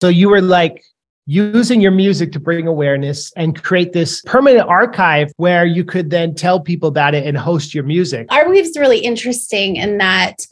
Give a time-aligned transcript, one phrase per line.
[0.00, 0.82] So you were like
[1.26, 6.34] using your music to bring awareness and create this permanent archive where you could then
[6.34, 8.26] tell people about it and host your music.
[8.28, 10.46] Arweave's really interesting in that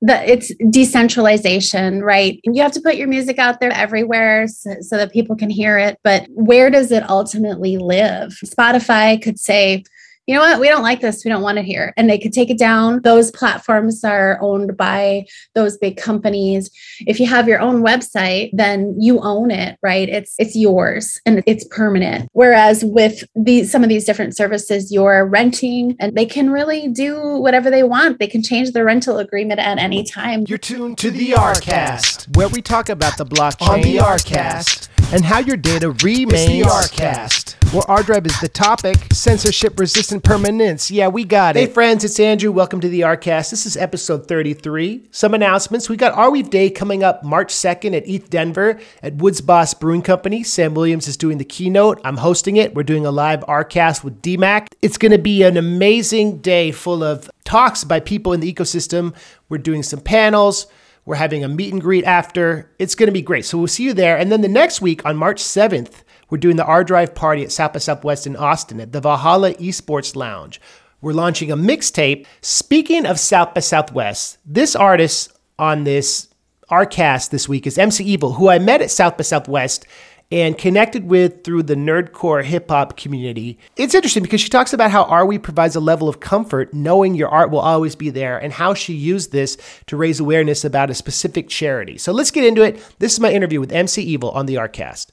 [0.00, 2.40] the it's decentralization, right?
[2.44, 5.78] You have to put your music out there everywhere so, so that people can hear
[5.78, 8.32] it, but where does it ultimately live?
[8.44, 9.84] Spotify could say,
[10.26, 11.92] you know what, we don't like this, we don't want it here.
[11.96, 13.02] And they could take it down.
[13.02, 16.70] Those platforms are owned by those big companies.
[17.00, 20.08] If you have your own website, then you own it, right?
[20.08, 22.28] It's it's yours and it's permanent.
[22.32, 27.20] Whereas with these some of these different services, you're renting and they can really do
[27.38, 28.18] whatever they want.
[28.18, 30.44] They can change the rental agreement at any time.
[30.48, 35.24] You're tuned to the ArCast, where we talk about the blockchain on the ArCast and
[35.24, 37.53] how your data remains the Arcast.
[37.74, 40.92] Where ArDrive is the topic, censorship resistant permanence.
[40.92, 41.58] Yeah, we got it.
[41.58, 42.52] Hey friends, it's Andrew.
[42.52, 43.50] Welcome to the Arcast.
[43.50, 45.08] This is episode 33.
[45.10, 45.88] Some announcements.
[45.88, 50.02] We got Arweave Day coming up March 2nd at ETH Denver at Woods Boss Brewing
[50.02, 50.44] Company.
[50.44, 52.00] Sam Williams is doing the keynote.
[52.04, 52.76] I'm hosting it.
[52.76, 54.68] We're doing a live Arcast with DMAC.
[54.80, 59.16] It's going to be an amazing day full of talks by people in the ecosystem.
[59.48, 60.68] We're doing some panels.
[61.06, 62.70] We're having a meet and greet after.
[62.78, 63.44] It's going to be great.
[63.44, 64.16] So we'll see you there.
[64.16, 67.72] And then the next week on March 7th, we're doing the ArDrive party at South
[67.72, 70.60] by Southwest in Austin at the Valhalla Esports Lounge.
[71.00, 72.26] We're launching a mixtape.
[72.40, 76.28] Speaking of South by Southwest, this artist on this
[76.70, 79.86] ArCast this week is MC Evol, who I met at South by Southwest
[80.32, 83.58] and connected with through the nerdcore hip hop community.
[83.76, 87.28] It's interesting because she talks about how Arweave provides a level of comfort knowing your
[87.28, 90.94] art will always be there and how she used this to raise awareness about a
[90.94, 91.98] specific charity.
[91.98, 92.82] So let's get into it.
[92.98, 95.08] This is my interview with MC Evol on the ArCast.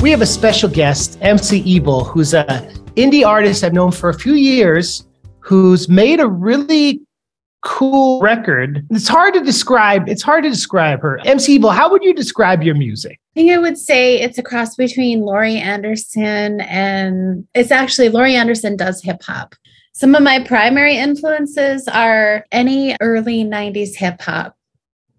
[0.00, 2.44] We have a special guest, MC Evol, who's a
[2.96, 5.06] indie artist I've known for a few years,
[5.40, 7.00] who's made a really
[7.62, 8.86] cool record.
[8.90, 10.08] It's hard to describe.
[10.08, 11.18] It's hard to describe her.
[11.26, 13.18] MC Evol, how would you describe your music?
[13.34, 18.36] I think I would say it's a cross between Laurie Anderson and it's actually Laurie
[18.36, 19.54] Anderson does hip hop.
[19.92, 24.56] Some of my primary influences are any early 90s hip hop,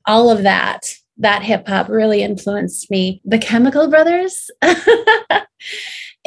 [0.06, 3.22] all of that that hip hop really influenced me.
[3.26, 4.50] The Chemical Brothers.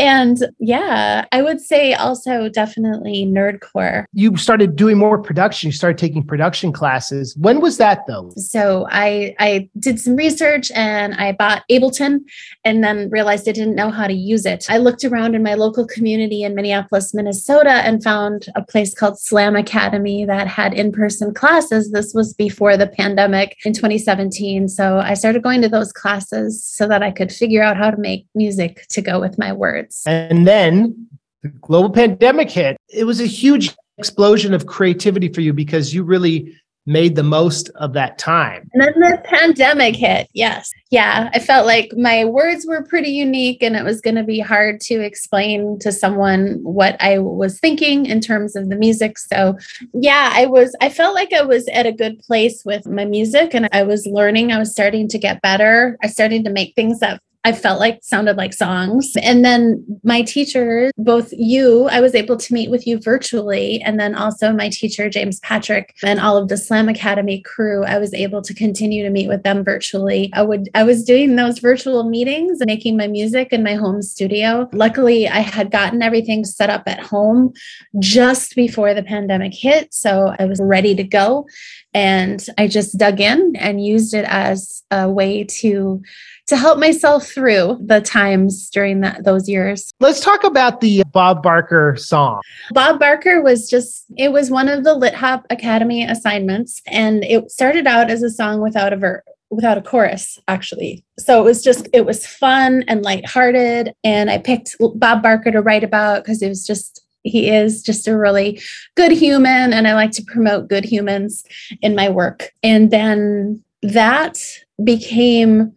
[0.01, 4.07] and yeah, I would say also definitely nerdcore.
[4.15, 5.69] You started doing more production.
[5.69, 7.37] You started taking production classes.
[7.37, 8.31] When was that though?
[8.37, 12.21] So I I did some research and I bought Ableton
[12.65, 14.65] and then realized I didn't know how to use it.
[14.71, 19.21] I looked around in my local community in Minneapolis, Minnesota and found a place called
[19.21, 21.91] Slam Academy that had in-person classes.
[21.91, 24.69] This was before the pandemic in 2017.
[24.69, 27.99] So I started going to those classes so that I could figure out how to
[27.99, 29.90] make music to go with my words.
[30.07, 31.09] And then
[31.43, 32.77] the global pandemic hit.
[32.89, 36.55] It was a huge explosion of creativity for you because you really
[36.87, 38.69] made the most of that time.
[38.73, 40.29] And then the pandemic hit.
[40.33, 40.71] Yes.
[40.91, 41.31] Yeah.
[41.33, 44.81] I felt like my words were pretty unique and it was going to be hard
[44.83, 49.19] to explain to someone what I was thinking in terms of the music.
[49.19, 49.57] So,
[49.93, 53.55] yeah, I was, I felt like I was at a good place with my music
[53.55, 54.51] and I was learning.
[54.51, 55.97] I was starting to get better.
[56.03, 59.15] I started to make things that I felt like sounded like songs.
[59.23, 63.81] And then my teacher, both you, I was able to meet with you virtually.
[63.81, 67.99] And then also my teacher, James Patrick, and all of the Slam Academy crew, I
[67.99, 70.31] was able to continue to meet with them virtually.
[70.35, 74.69] I would, I was doing those virtual meetings, making my music in my home studio.
[74.75, 77.55] Luckily, I had gotten everything set up at home
[77.99, 79.95] just before the pandemic hit.
[79.95, 81.47] So I was ready to go.
[81.95, 86.03] And I just dug in and used it as a way to
[86.51, 89.93] to help myself through the times during that those years.
[90.01, 92.41] Let's talk about the Bob Barker song.
[92.73, 97.51] Bob Barker was just it was one of the Lit Hop Academy assignments and it
[97.53, 99.23] started out as a song without a verse
[99.53, 104.39] without a chorus actually so it was just it was fun and lighthearted and i
[104.39, 108.63] picked bob barker to write about because it was just he is just a really
[108.95, 111.45] good human and i like to promote good humans
[111.83, 114.39] in my work and then that
[114.85, 115.73] became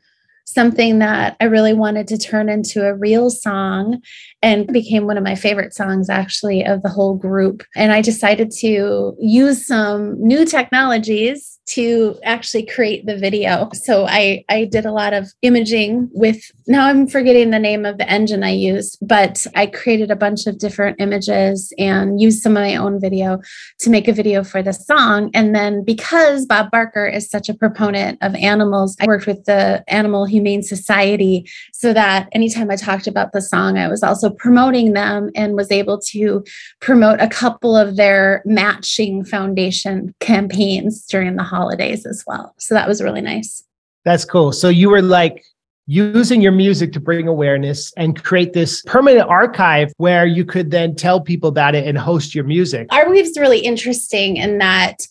[0.54, 4.02] something that I really wanted to turn into a real song
[4.42, 7.64] and became one of my favorite songs actually of the whole group.
[7.76, 13.70] And I decided to use some new technologies to actually create the video.
[13.74, 17.98] So I I did a lot of imaging with now I'm forgetting the name of
[17.98, 22.58] the engine I used, but I created a bunch of different images and used some
[22.58, 23.40] of my own video
[23.80, 25.32] to make a video for the song.
[25.34, 29.86] And then because Bob Barker is such a proponent of animals, I worked with the
[29.88, 34.30] Animal Human Humane Society so that anytime I talked about the song, I was also
[34.30, 36.44] promoting them and was able to
[36.82, 42.54] promote a couple of their matching foundation campaigns during the holidays as well.
[42.58, 43.64] So that was really nice.
[44.04, 44.52] That's cool.
[44.52, 45.46] So you were like
[45.86, 50.96] using your music to bring awareness and create this permanent archive where you could then
[50.96, 52.88] tell people about it and host your music.
[52.90, 55.08] Arweave's really interesting in that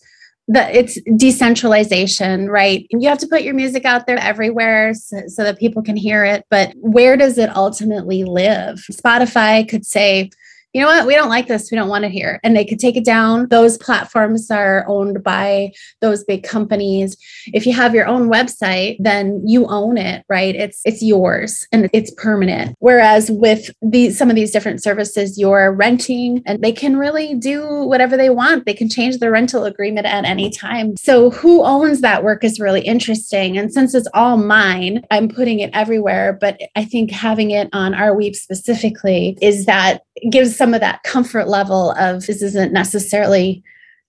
[0.49, 2.85] that it's decentralization, right?
[2.89, 6.25] You have to put your music out there everywhere so, so that people can hear
[6.25, 6.45] it.
[6.49, 8.83] But where does it ultimately live?
[8.91, 10.31] Spotify could say,
[10.73, 12.39] you know what, we don't like this, we don't want it here.
[12.43, 13.47] And they could take it down.
[13.49, 15.71] Those platforms are owned by
[16.01, 17.15] those big companies.
[17.53, 20.55] If you have your own website, then you own it, right?
[20.55, 22.75] It's it's yours and it's permanent.
[22.79, 27.83] Whereas with these some of these different services, you're renting and they can really do
[27.83, 28.65] whatever they want.
[28.65, 30.95] They can change the rental agreement at any time.
[30.97, 33.57] So who owns that work is really interesting.
[33.57, 36.37] And since it's all mine, I'm putting it everywhere.
[36.39, 41.49] But I think having it on Arweave specifically is that gives some of that comfort
[41.49, 43.61] level of this isn't necessarily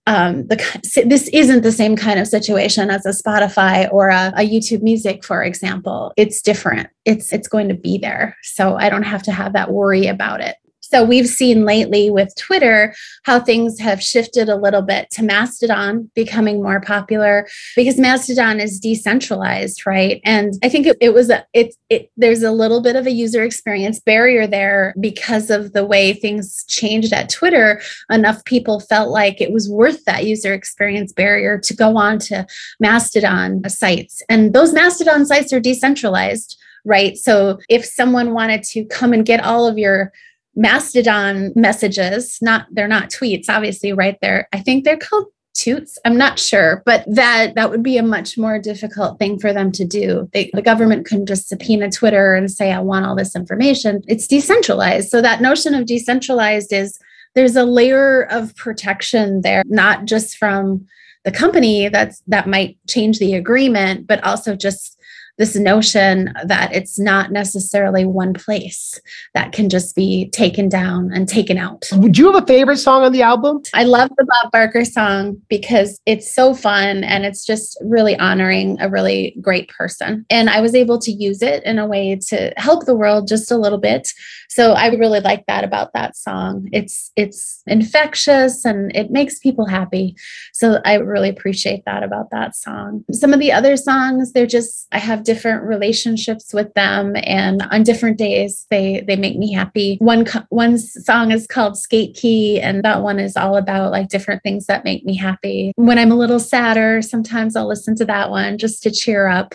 [0.06, 0.56] um, the
[1.04, 5.24] this isn't the same kind of situation as a Spotify or a, a, YouTube Music,
[5.24, 6.12] for example.
[6.16, 6.90] It's different.
[7.04, 10.40] It's it's going to be there, so I don't have to have that worry about
[10.40, 10.54] it.
[10.94, 12.94] So we've seen lately with Twitter
[13.24, 18.78] how things have shifted a little bit to Mastodon becoming more popular because Mastodon is
[18.78, 20.20] decentralized, right?
[20.24, 23.10] And I think it, it was a it, it there's a little bit of a
[23.10, 27.82] user experience barrier there because of the way things changed at Twitter.
[28.08, 32.46] Enough people felt like it was worth that user experience barrier to go on to
[32.78, 34.22] Mastodon sites.
[34.28, 36.56] And those Mastodon sites are decentralized
[36.86, 37.16] right?
[37.16, 40.12] So if someone wanted to come and get all of your
[40.56, 44.48] Mastodon messages, not they're not tweets, obviously, right there.
[44.52, 45.98] I think they're called toots.
[46.04, 49.72] I'm not sure, but that that would be a much more difficult thing for them
[49.72, 50.28] to do.
[50.32, 54.26] They, the government couldn't just subpoena Twitter and say, "I want all this information." It's
[54.26, 55.08] decentralized.
[55.08, 56.98] So that notion of decentralized is
[57.34, 60.86] there's a layer of protection there, not just from
[61.24, 64.98] the company that's that might change the agreement, but also just
[65.38, 69.00] this notion that it's not necessarily one place
[69.34, 71.88] that can just be taken down and taken out.
[71.92, 73.62] Would you have a favorite song on the album?
[73.74, 78.80] I love the Bob Barker song because it's so fun and it's just really honoring
[78.80, 80.24] a really great person.
[80.30, 83.50] And I was able to use it in a way to help the world just
[83.50, 84.08] a little bit.
[84.48, 86.68] So I really like that about that song.
[86.72, 90.14] It's it's infectious and it makes people happy.
[90.52, 93.04] So I really appreciate that about that song.
[93.10, 97.82] Some of the other songs, they're just I have different relationships with them and on
[97.82, 102.82] different days they they make me happy one one song is called skate key and
[102.84, 106.16] that one is all about like different things that make me happy when i'm a
[106.16, 109.54] little sadder sometimes i'll listen to that one just to cheer up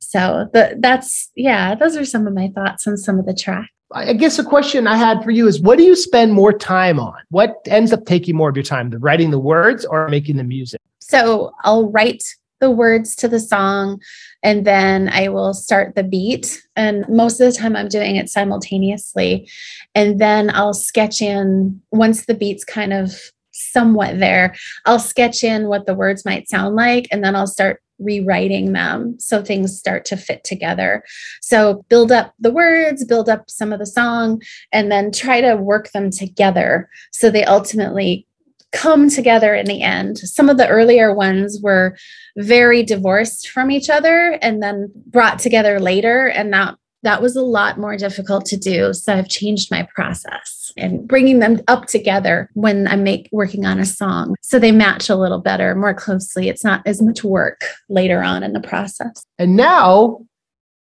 [0.00, 3.68] so the, that's yeah those are some of my thoughts on some of the tracks
[3.92, 7.00] I guess a question I had for you is what do you spend more time
[7.00, 7.16] on?
[7.30, 10.44] What ends up taking more of your time, the writing the words or making the
[10.44, 10.80] music?
[11.00, 12.22] So I'll write
[12.60, 14.00] the words to the song
[14.42, 16.62] and then I will start the beat.
[16.76, 19.48] And most of the time, I'm doing it simultaneously.
[19.94, 23.14] And then I'll sketch in once the beat's kind of
[23.52, 24.54] somewhat there,
[24.86, 29.16] I'll sketch in what the words might sound like, and then I'll start rewriting them
[29.20, 31.04] so things start to fit together.
[31.42, 34.40] So build up the words, build up some of the song,
[34.72, 38.26] and then try to work them together so they ultimately
[38.72, 40.18] come together in the end.
[40.18, 41.96] Some of the earlier ones were
[42.36, 47.42] very divorced from each other and then brought together later and that that was a
[47.42, 48.92] lot more difficult to do.
[48.92, 53.78] So i've changed my process and bringing them up together when i'm make, working on
[53.78, 54.36] a song.
[54.42, 56.48] So they match a little better more closely.
[56.48, 59.24] It's not as much work later on in the process.
[59.38, 60.20] And now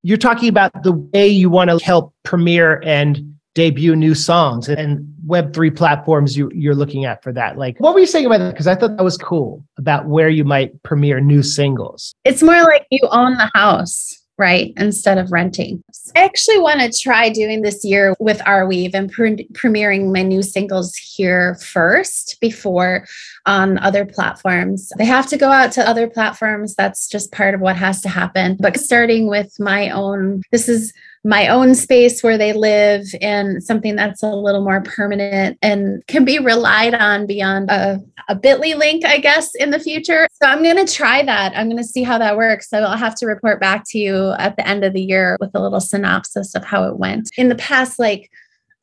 [0.04, 5.06] you're talking about the way you want to help premiere and debut new songs and
[5.28, 7.58] web3 platforms you, you're looking at for that.
[7.58, 8.54] Like what were you saying about that?
[8.54, 12.14] Because i thought that was cool about where you might premiere new singles.
[12.26, 15.84] It's more like you own the house right instead of renting.
[16.16, 20.42] I actually want to try doing this year with Arweave and pre- premiering my new
[20.42, 23.06] singles here first before
[23.46, 27.62] on other platforms they have to go out to other platforms that's just part of
[27.62, 30.94] what has to happen but starting with my own this is
[31.26, 36.26] my own space where they live and something that's a little more permanent and can
[36.26, 40.28] be relied on beyond a, a bit.ly link, I guess, in the future.
[40.34, 41.54] So I'm going to try that.
[41.56, 42.70] I'm going to see how that works.
[42.70, 45.52] So I'll have to report back to you at the end of the year with
[45.54, 47.32] a little synopsis of how it went.
[47.38, 48.30] In the past, like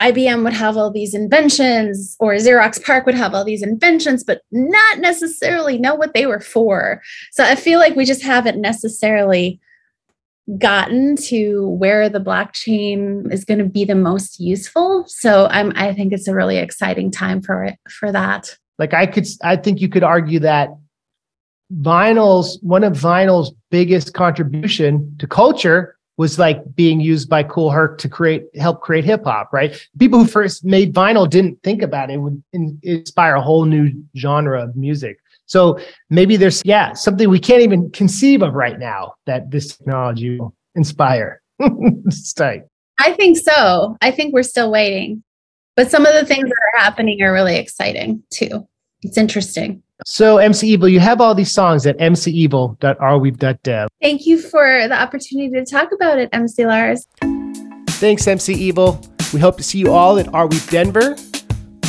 [0.01, 4.43] IBM would have all these inventions, or Xerox PARC would have all these inventions, but
[4.51, 7.03] not necessarily know what they were for.
[7.33, 9.61] So I feel like we just haven't necessarily
[10.59, 15.05] gotten to where the blockchain is going to be the most useful.
[15.07, 18.57] So I'm I think it's a really exciting time for it for that.
[18.79, 20.71] Like I could I think you could argue that
[21.81, 27.97] vinyl's one of vinyl's biggest contribution to culture was like being used by Kool Herc
[27.97, 29.75] to create help create hip hop, right?
[29.99, 33.65] People who first made vinyl didn't think about it, it would in, inspire a whole
[33.65, 35.17] new genre of music.
[35.47, 40.39] So maybe there's yeah something we can't even conceive of right now that this technology
[40.39, 41.41] will inspire.
[41.59, 42.65] it's tight.
[42.99, 43.97] I think so.
[44.03, 45.25] I think we're still waiting,
[45.75, 48.69] but some of the things that are happening are really exciting too.
[49.03, 49.83] It's interesting.
[50.07, 53.89] So, MC Evol, you have all these songs at mcevol.arweave.dev.
[54.01, 57.07] Thank you for the opportunity to talk about it, MC Lars.
[57.89, 59.07] Thanks, MC Evol.
[59.35, 61.17] We hope to see you all at Arweave Denver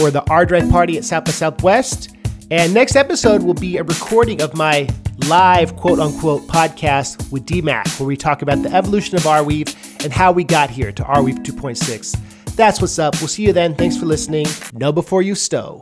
[0.01, 2.15] or the ArDrive party at South by Southwest.
[2.51, 4.89] And next episode will be a recording of my
[5.29, 10.11] live quote unquote podcast with DMAC, where we talk about the evolution of Arweave and
[10.11, 12.17] how we got here to Arweave 2.6.
[12.57, 13.15] That's what's up.
[13.21, 13.73] We'll see you then.
[13.73, 14.47] Thanks for listening.
[14.73, 15.79] Know before you stow.